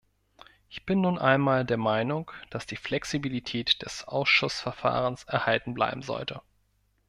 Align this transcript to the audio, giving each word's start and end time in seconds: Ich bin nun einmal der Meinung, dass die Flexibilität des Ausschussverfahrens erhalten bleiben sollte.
Ich 0.67 0.83
bin 0.83 1.01
nun 1.01 1.19
einmal 1.19 1.63
der 1.63 1.77
Meinung, 1.77 2.31
dass 2.49 2.65
die 2.65 2.75
Flexibilität 2.75 3.83
des 3.83 4.03
Ausschussverfahrens 4.07 5.25
erhalten 5.25 5.75
bleiben 5.75 6.01
sollte. 6.01 6.41